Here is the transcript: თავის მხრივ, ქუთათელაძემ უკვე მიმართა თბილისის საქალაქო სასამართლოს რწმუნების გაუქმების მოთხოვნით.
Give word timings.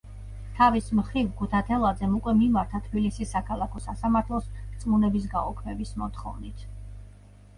თავის 0.59 0.85
მხრივ, 0.99 1.27
ქუთათელაძემ 1.41 2.13
უკვე 2.19 2.31
მიმართა 2.39 2.81
თბილისის 2.87 3.33
საქალაქო 3.37 3.81
სასამართლოს 3.87 4.49
რწმუნების 4.61 5.27
გაუქმების 5.35 5.93
მოთხოვნით. 6.05 6.65